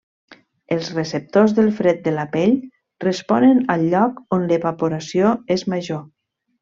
[0.75, 2.55] Els receptors del fred de la pell
[3.07, 6.03] responen al lloc on l'evaporació és major.